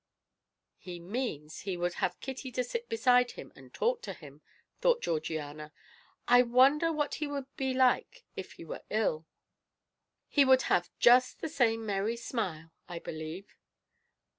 "He 0.79 0.99
means 0.99 1.59
he 1.59 1.77
would 1.77 1.93
have 2.01 2.19
Kitty 2.21 2.51
to 2.53 2.63
sit 2.63 2.89
beside 2.89 3.33
him 3.33 3.53
and 3.55 3.71
talk 3.71 4.01
to 4.01 4.13
him," 4.13 4.41
thought 4.79 4.99
Georgiana. 5.03 5.71
"I 6.27 6.41
wonder 6.41 6.91
what 6.91 7.13
he 7.21 7.27
would 7.27 7.45
be 7.55 7.71
like 7.75 8.25
if 8.35 8.53
he 8.53 8.65
were 8.65 8.81
ill? 8.89 9.27
He 10.27 10.43
would 10.43 10.63
have 10.63 10.89
just 10.97 11.39
the 11.41 11.49
same 11.49 11.85
merry 11.85 12.15
smile, 12.15 12.71
I 12.89 12.97
believe." 12.97 13.55